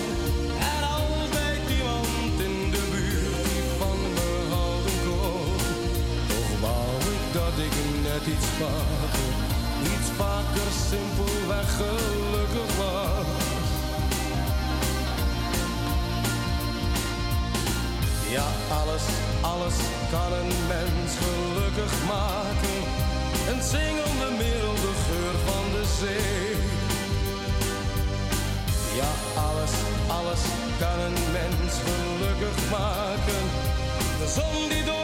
En 0.72 0.80
altijd 0.98 1.62
iemand 1.78 2.34
in 2.48 2.56
de 2.74 2.84
buurt 2.92 3.42
die 3.48 3.64
van 3.78 3.98
me 4.16 4.30
houden 4.54 4.98
kon. 5.06 5.50
Toch 6.30 6.52
wou 6.64 6.90
ik 7.14 7.24
dat 7.38 7.56
ik 7.66 7.74
net 8.08 8.24
iets 8.34 8.48
vaker, 8.60 9.32
iets 9.92 10.08
vaker 10.20 10.70
simpelweg 10.88 11.68
gelukkig 11.76 12.76
was. 12.76 13.37
Alles, 18.80 19.04
alles 19.40 19.76
kan 20.10 20.32
een 20.40 20.52
mens 20.68 21.10
gelukkig 21.22 21.92
maken. 22.06 22.78
Een 23.50 23.62
zingende 23.62 24.28
milde 24.44 24.90
geur 25.06 25.34
van 25.48 25.64
de 25.74 25.84
zee. 26.00 26.56
Ja, 29.00 29.10
alles, 29.48 29.72
alles 30.18 30.42
kan 30.78 30.98
een 31.06 31.18
mens 31.32 31.72
gelukkig 31.86 32.70
maken. 32.70 33.42
De 34.20 34.28
zon 34.36 34.68
die 34.68 34.84
doorbreekt, 34.84 34.97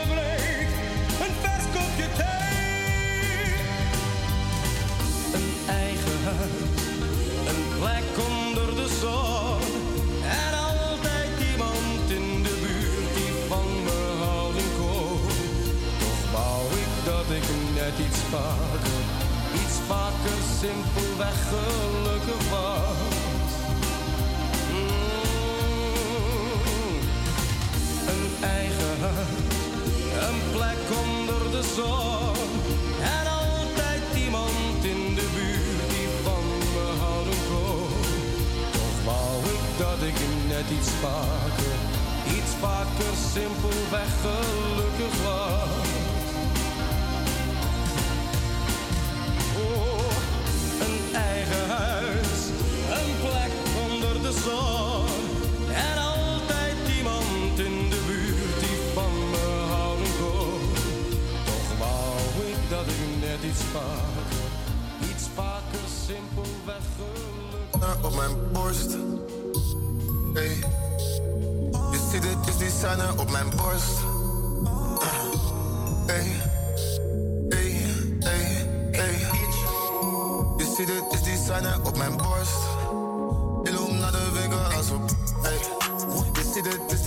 vaker, 18.35 19.05
iets 19.61 19.77
vaker 19.89 20.41
simpelweg 20.61 21.39
gelukkig 21.53 22.43
was. 22.51 23.51
Mm. 24.71 25.05
Een 28.13 28.45
eigen 28.45 28.99
een 30.27 30.41
plek 30.53 30.83
onder 31.05 31.43
de 31.51 31.63
zon. 31.77 32.51
En 33.19 33.27
altijd 33.43 34.03
iemand 34.25 34.79
in 34.93 35.15
de 35.15 35.29
buurt 35.37 35.89
die 35.93 36.09
van 36.23 36.47
me 36.75 36.87
houden 37.05 37.41
kon. 37.51 37.89
Toch 38.77 38.99
wou 39.09 39.35
ik 39.55 39.65
dat 39.79 40.01
ik 40.11 40.19
net 40.53 40.69
iets 40.79 40.91
vaker, 41.05 41.77
iets 42.37 42.53
vaker 42.61 43.15
simpelweg 43.33 44.11
gelukkig 44.25 45.15
was. 45.23 45.84
En 54.47 55.99
altijd 55.99 56.77
iemand 56.97 57.59
in 57.59 57.91
de 57.91 58.03
buurt 58.07 58.61
die 58.61 58.79
van 58.95 59.31
me 59.31 59.65
houden. 59.75 60.07
Toch 61.45 61.79
wou 61.79 62.49
ik 62.51 62.71
dat 62.71 62.87
ik 62.87 63.29
net 63.29 63.51
iets 63.51 63.63
vaker, 63.73 64.47
iets 65.11 65.25
vaker 65.35 65.85
simpelweg 66.07 66.85
op 68.03 68.15
mijn 68.15 68.53
borst. 68.53 68.97
Hey. 70.35 70.57
Je 71.91 72.09
ziet 72.11 72.25
het 72.25 72.49
is 72.49 72.57
die 72.57 72.71
op 73.19 73.31
mijn 73.31 73.51
borst. 73.57 74.14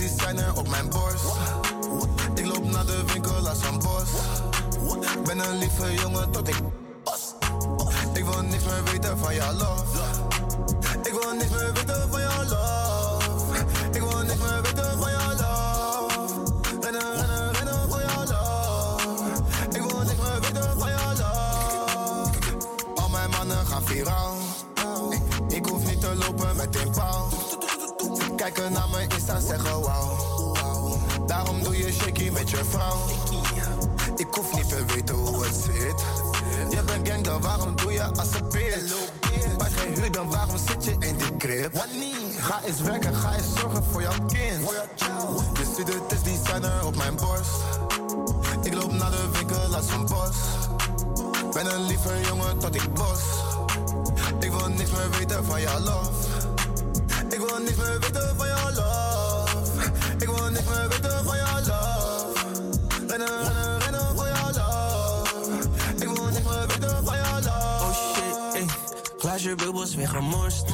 Scène 0.08 0.52
op 0.54 0.68
mijn 0.68 0.88
borst. 0.88 1.24
Ik 2.34 2.46
loop 2.46 2.64
naar 2.70 2.86
de 2.86 3.02
winkel 3.12 3.48
als 3.48 3.62
een 3.62 3.78
bos. 3.78 4.10
Ben 5.24 5.38
een 5.38 5.58
lieve 5.58 5.94
jongen 5.94 6.30
tot 6.30 6.48
ik. 6.48 6.56
Ik 8.12 8.24
wil 8.24 8.42
niks 8.42 8.64
meer 8.64 8.84
weten 8.84 9.18
van 9.18 9.34
jouw 9.34 9.52
love. 9.52 9.98
Ik 11.02 11.12
wil 11.12 11.32
niks 11.32 11.50
meer 11.50 11.72
weten 11.72 12.10
van 12.10 12.20
jouw 12.20 12.44
love. 12.44 13.64
Ik 13.92 14.00
wil 14.00 14.22
niks 14.22 14.40
meer 14.40 14.62
weten 14.62 14.98
van 14.98 15.10
jouw 15.10 15.30
love. 15.30 16.42
Rennen, 16.80 17.16
rennen, 17.16 17.52
rennen 17.52 17.88
voor 17.88 18.00
jouw 18.00 18.24
love. 18.24 19.02
Ik 19.70 19.82
wil 19.82 19.98
niks 19.98 20.20
meer 20.20 20.40
weten 20.40 20.78
van 20.78 20.88
jouw 20.88 21.10
love. 21.10 22.30
Al 22.94 23.08
mijn 23.08 23.30
mannen 23.30 23.66
gaan 23.66 23.82
viraal. 23.84 24.37
Kijken 28.52 28.72
naar 28.72 28.88
mijn 28.88 29.08
Insta, 29.08 29.40
zeggen 29.40 29.80
wauw. 29.80 30.16
Daarom 31.26 31.62
doe 31.62 31.76
je 31.78 31.92
shaky 31.92 32.30
met 32.30 32.50
je 32.50 32.64
vrouw. 32.68 32.96
Ik 34.16 34.26
hoef 34.30 34.54
niet 34.54 34.68
te 34.68 34.84
weten 34.84 35.14
hoe 35.14 35.44
het 35.44 35.54
zit. 35.54 36.02
Je 36.70 36.82
bent 36.82 37.08
gang, 37.08 37.24
dan 37.24 37.40
waarom 37.40 37.76
doe 37.76 37.92
je 37.92 38.02
als 38.02 38.34
een 38.34 38.48
bitch? 38.48 38.94
Geen 39.58 39.94
huur, 39.94 40.12
dan 40.12 40.30
waarom 40.30 40.56
zit 40.58 40.84
je 40.84 40.90
in 40.90 41.16
die 41.16 41.36
crib? 41.36 41.84
Ga 42.38 42.60
eens 42.64 42.80
werken, 42.80 43.14
ga 43.14 43.34
eens 43.34 43.60
zorgen 43.60 43.84
voor 43.90 44.02
jouw 44.02 44.18
kind. 44.26 44.68
Je 45.52 45.74
ziet 45.76 45.88
het 45.88 46.12
is 46.12 46.22
designer 46.22 46.86
op 46.86 46.96
mijn 46.96 47.16
borst. 47.16 47.50
Ik 48.62 48.74
loop 48.74 48.92
naar 48.92 49.10
de 49.10 49.28
winkel 49.32 49.74
als 49.74 49.90
een 49.90 50.06
bos. 50.06 50.36
Ben 51.52 51.74
een 51.74 51.86
lieve 51.86 52.20
jongen 52.26 52.58
tot 52.58 52.74
ik 52.74 52.94
bos. 52.94 53.20
Ik 54.40 54.50
wil 54.50 54.68
niks 54.68 54.90
meer 54.90 55.10
weten 55.18 55.44
van 55.44 55.60
jouw 55.60 55.78
love. 55.78 56.10
Ik 57.28 57.38
wil 57.38 57.58
niks 57.58 57.76
meer 57.76 57.98
weten. 58.00 58.37
Weten 60.68 61.24
van 61.24 61.36
jouw 61.36 61.60
love. 61.66 62.32
Voor. 64.14 64.26
Oh 67.80 67.92
shit, 67.92 69.48
ey. 69.48 69.54
Bubbels 69.54 69.94
weer 69.94 70.08
gemorst. 70.08 70.64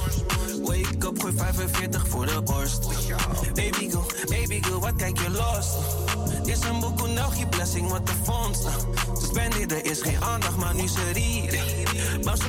Wake 0.62 1.07
up, 1.07 1.20
gooi 1.20 1.32
45 1.36 2.09
voor 2.09 2.26
de 2.26 2.42
borst. 2.42 2.88
Baby 3.55 3.90
girl, 3.90 4.07
baby 4.28 4.62
girl, 4.62 4.80
wat 4.80 4.97
kijk 4.97 5.18
je 5.18 5.30
los? 5.30 5.66
Is 6.45 6.61
een 6.61 6.80
boek 6.80 7.09
nog 7.09 7.34
je 7.34 7.47
blessing, 7.47 7.88
wat 7.88 8.07
de 8.07 8.12
vondst. 8.22 8.62
Ze 9.20 9.26
spenden, 9.26 9.70
er 9.70 9.84
is 9.84 10.01
geen 10.01 10.24
aandacht, 10.24 10.57
maar 10.57 10.74
nu 10.74 10.88
ze. 10.88 11.03
Bounce 12.24 12.42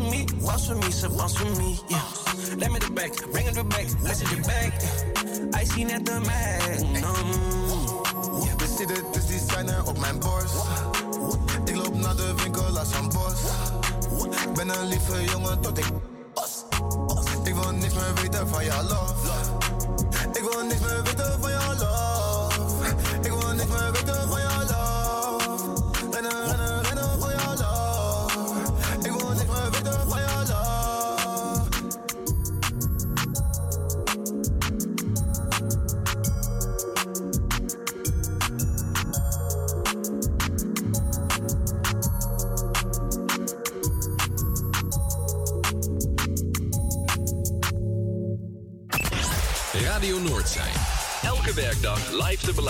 for 0.65 0.77
me, 0.77 0.91
ze 0.91 1.09
for 1.09 1.51
me, 1.57 1.75
yeah. 1.87 2.24
Let 2.57 2.71
me 2.71 2.79
the 2.79 2.89
back, 2.91 3.11
bring 3.31 3.47
it 3.47 3.69
back, 3.69 3.87
let's 4.01 4.21
it 4.21 4.47
back. 4.47 4.73
I 5.53 5.65
see 5.65 5.83
net 5.83 6.05
de 6.05 6.19
magnum. 6.19 7.55
Ziet 8.77 8.89
het 8.89 9.15
is 9.15 9.25
designer 9.25 9.87
op 9.87 9.99
mijn 9.99 10.19
borst. 10.19 10.55
Ik 11.65 11.75
loop 11.75 11.95
naar 11.95 12.15
de 12.15 12.33
winkel 12.43 12.79
als 12.79 12.91
een 12.93 13.09
bos. 13.09 13.33
Ben 14.55 14.69
een 14.69 14.87
lieve 14.87 15.23
jongen 15.23 15.59
tot 15.59 15.77
ik. 15.77 15.85
Ik 17.43 17.53
wil 17.53 17.71
niks 17.71 17.93
meer 17.93 18.13
weten 18.21 18.47
van 18.47 18.65
jouw 18.65 18.83
love. 18.83 19.27
Ik 20.33 20.41
wil 20.51 20.63
niks 20.63 20.79
meer 20.79 21.03
weten 21.03 21.37
van 21.41 21.51
jouw 21.51 21.73
love. 21.73 22.24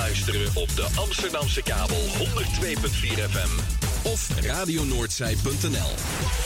Beluisteren 0.06 0.50
op 0.54 0.76
de 0.76 0.88
Amsterdamse 0.96 1.62
kabel 1.62 1.98
102.4 1.98 3.30
FM 3.30 3.60
of 4.04 4.30
radionoordzij.nl. 4.42 6.45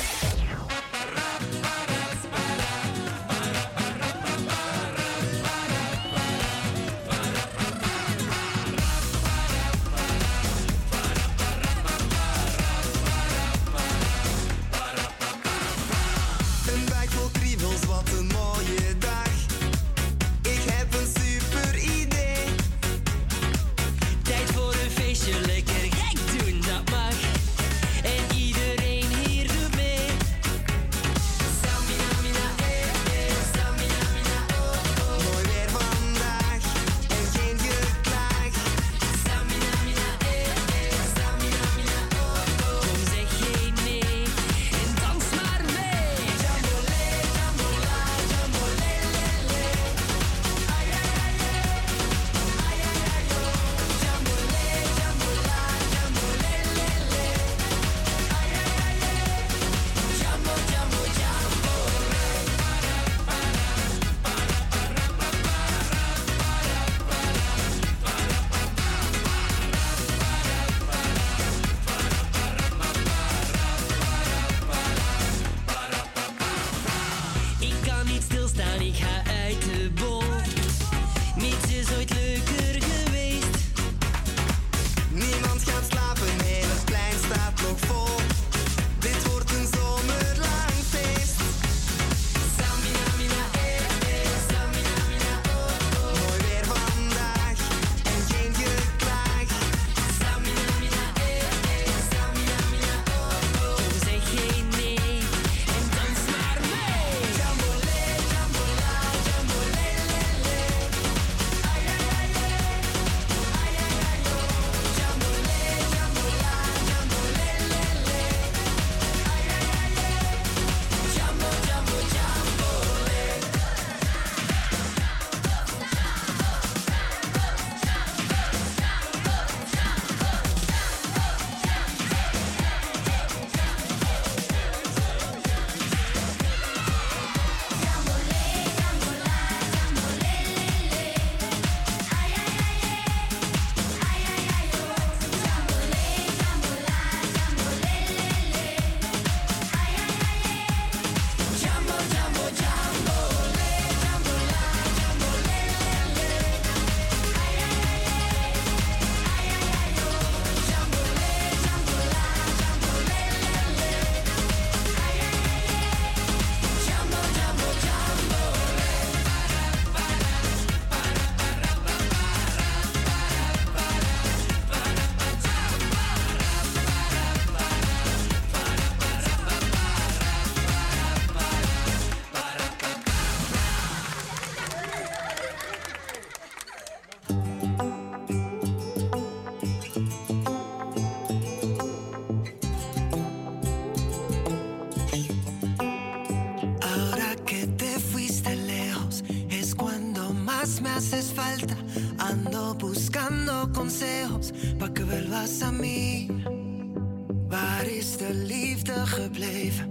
Waar 207.47 207.87
is 207.87 208.17
de 208.17 208.33
liefde 208.33 208.93
gebleven? 208.93 209.88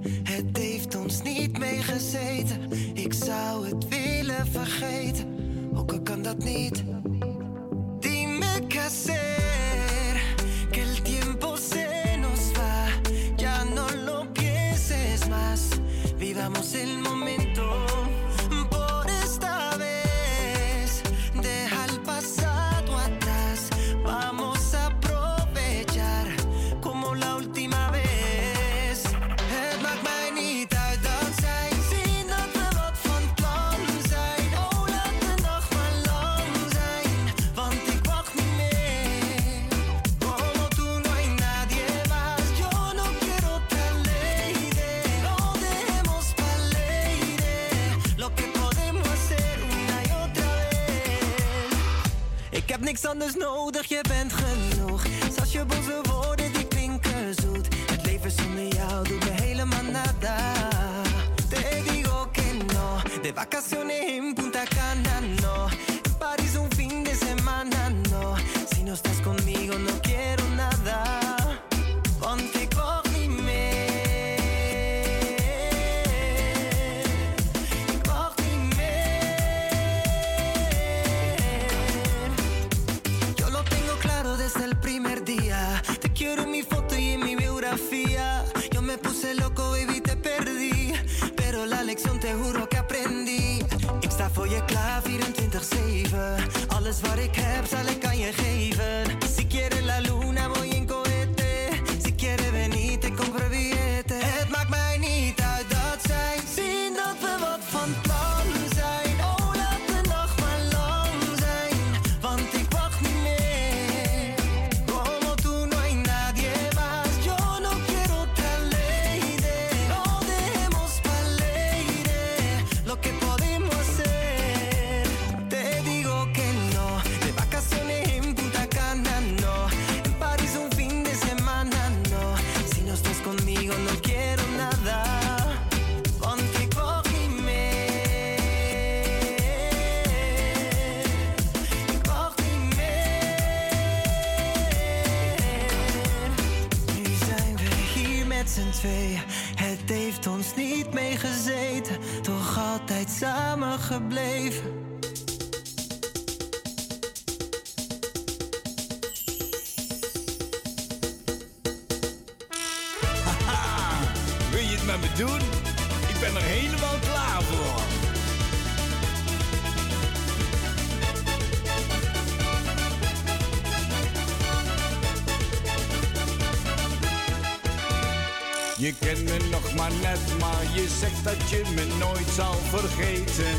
Maar 180.40 180.64
je 180.74 180.88
zegt 181.00 181.24
dat 181.24 181.50
je 181.50 181.62
me 181.74 181.86
nooit 181.98 182.28
zal 182.34 182.54
vergeten. 182.54 183.52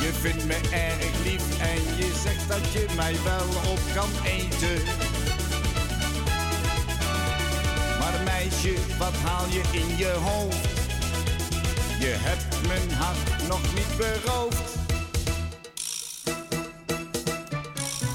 Je 0.00 0.10
vindt 0.20 0.44
me 0.44 0.58
erg 0.70 1.24
lief 1.24 1.60
en 1.60 1.96
je 1.96 2.12
zegt 2.22 2.48
dat 2.48 2.72
je 2.72 2.86
mij 2.96 3.16
wel 3.24 3.72
op 3.72 3.80
kan 3.94 4.10
eten. 4.24 4.82
Maar 7.98 8.22
meisje, 8.24 8.74
wat 8.98 9.14
haal 9.24 9.46
je 9.48 9.62
in 9.72 9.96
je 9.96 10.12
hoofd? 10.24 10.68
Je 11.98 12.14
hebt 12.18 12.66
mijn 12.66 12.92
hart 12.98 13.48
nog 13.48 13.62
niet 13.74 13.96
beroofd. 13.96 14.80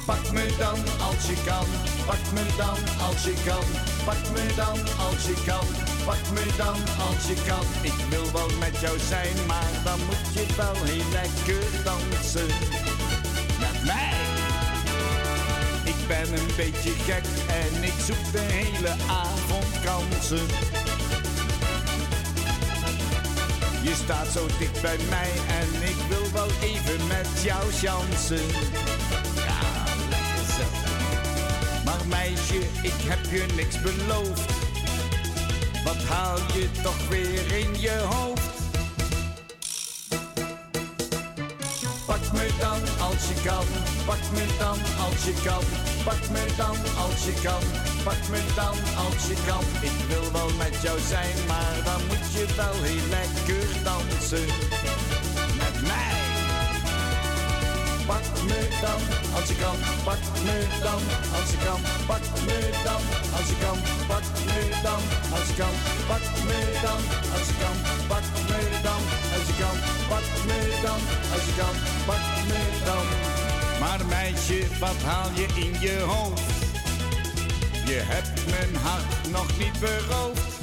Pak 0.05 0.31
me 0.31 0.55
dan 0.57 0.79
als 1.07 1.27
je 1.27 1.37
kan, 1.45 1.65
pak 2.05 2.31
me 2.33 2.45
dan 2.57 3.07
als 3.07 3.23
je 3.23 3.33
kan, 3.45 3.63
pak 4.07 4.29
me 4.33 4.55
dan 4.55 4.79
als 5.07 5.25
je 5.25 5.43
kan, 5.45 5.67
pak 6.05 6.23
me 6.33 6.45
dan 6.57 6.79
als 7.07 7.27
je 7.27 7.35
kan. 7.47 7.65
Ik 7.81 7.99
wil 8.09 8.31
wel 8.31 8.49
met 8.59 8.79
jou 8.79 8.99
zijn, 8.99 9.35
maar 9.47 9.71
dan 9.83 9.99
moet 10.05 10.33
je 10.33 10.45
wel 10.55 10.75
heel 10.83 11.09
lekker 11.11 11.83
dansen. 11.83 12.47
Met 13.59 13.85
mij. 13.85 14.13
Ik 15.83 16.07
ben 16.07 16.39
een 16.39 16.51
beetje 16.55 16.91
gek 17.07 17.25
en 17.63 17.83
ik 17.83 17.97
zoek 18.05 18.31
de 18.31 18.45
hele 18.57 18.93
avond 19.23 19.71
kansen. 19.83 20.47
Je 23.81 23.93
staat 24.03 24.27
zo 24.27 24.45
dicht 24.59 24.81
bij 24.81 24.97
mij 25.09 25.31
en 25.59 25.89
ik 25.89 25.99
wil 26.09 26.31
wel 26.33 26.49
even 26.61 27.07
met 27.07 27.27
jou 27.43 27.71
chansen. 27.71 28.45
Meisje, 32.29 32.59
ik 32.81 32.99
heb 33.09 33.19
je 33.31 33.45
niks 33.55 33.81
beloofd. 33.81 34.51
Wat 35.83 36.03
haal 36.03 36.37
je 36.37 36.67
toch 36.83 37.07
weer 37.09 37.57
in 37.57 37.79
je 37.79 37.97
hoofd? 38.09 38.55
Pak 42.05 42.31
me 42.33 42.47
dan 42.59 42.81
als 43.07 43.27
je 43.27 43.37
kan, 43.45 43.65
pak 44.05 44.23
me 44.33 44.45
dan 44.59 44.77
als 45.05 45.23
je 45.25 45.33
kan, 45.43 45.63
pak 46.03 46.29
me 46.31 46.43
dan 46.57 46.77
als 47.05 47.19
je 47.25 47.33
kan, 47.43 47.63
pak 48.03 48.21
me 48.31 48.41
dan 48.55 48.77
als 49.05 49.27
je 49.29 49.35
kan. 49.47 49.63
Ik 49.81 49.97
wil 50.09 50.31
wel 50.31 50.49
met 50.57 50.81
jou 50.81 50.99
zijn, 50.99 51.35
maar 51.47 51.75
dan 51.83 52.01
moet 52.07 52.27
je 52.35 52.45
wel 52.55 52.77
heel 52.87 53.07
lekker 53.17 53.67
dansen. 53.83 54.76
Pak 58.07 58.23
me 58.47 58.59
dan 58.81 59.01
als 59.35 59.47
je 59.47 59.55
kan, 59.55 59.77
pak 60.03 60.19
me 60.45 60.57
dan 60.83 61.01
als 61.37 61.49
je 61.51 61.57
kan, 61.65 61.79
pak 62.07 62.23
me 62.47 62.59
dan 62.83 63.01
als 63.37 63.47
je 63.49 63.55
kan, 63.63 63.77
pak 64.07 64.23
me 64.47 64.59
dan 64.83 65.01
als 65.35 65.47
je 65.47 65.55
kan, 65.59 65.75
pak 66.07 66.23
me 66.47 66.59
dan 66.83 67.01
als 67.35 67.47
je 67.49 67.55
kan, 67.61 67.77
pak 68.07 68.25
me 68.49 68.59
dan 68.83 69.01
als 69.35 69.47
je 69.47 69.55
kan, 69.61 69.77
pak 70.09 70.25
me 70.47 70.59
dan 70.83 71.01
als 71.33 71.45
je 71.47 71.53
kan, 71.59 71.75
pak 72.05 72.23
me 72.47 72.61
dan. 72.85 73.05
Maar 73.79 74.05
meisje, 74.05 74.63
wat 74.79 75.01
haal 75.05 75.29
je 75.33 75.47
in 75.55 75.75
je 75.79 75.99
hoofd? 75.99 76.41
Je 77.85 78.01
hebt 78.03 78.49
mijn 78.49 78.75
hart 78.83 79.31
nog 79.31 79.57
niet 79.57 79.79
beroofd. 79.79 80.56